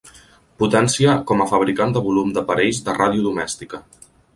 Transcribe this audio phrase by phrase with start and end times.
[0.63, 3.87] Potència com a fabricant de volum d'aparells de ràdio domèstica.